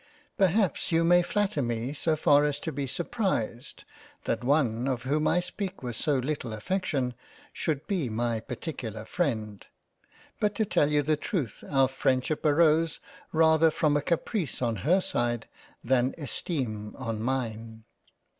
Perhaps 0.35 0.91
you 0.91 1.03
may 1.03 1.21
flatter 1.21 1.61
me 1.61 1.93
so 1.93 2.15
far 2.15 2.43
as 2.43 2.59
to 2.61 2.71
be 2.71 2.87
surprised 2.87 3.83
that 4.23 4.43
one 4.43 4.87
of 4.87 5.03
whom 5.03 5.27
I 5.27 5.39
speak 5.39 5.83
with 5.83 5.95
so 5.95 6.17
little 6.17 6.53
affection 6.53 7.13
should 7.53 7.85
be 7.85 8.09
my 8.09 8.39
particular 8.39 9.05
freind; 9.05 9.65
but 10.39 10.55
to 10.55 10.65
tell 10.65 10.89
you 10.89 11.03
the 11.03 11.17
truth, 11.17 11.63
our 11.69 11.87
freindship 11.87 12.43
arose 12.47 12.99
rather 13.31 13.69
from 13.69 14.01
Caprice 14.01 14.59
on 14.59 14.77
her 14.77 15.01
side 15.01 15.47
than 15.83 16.15
Esteem 16.17 16.95
on 16.97 17.21
mine. 17.21 17.83